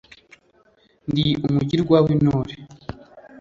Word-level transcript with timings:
Ndi 1.09 1.25
umugirwa 1.47 1.97
w’ 2.05 2.07
intore 2.13 2.53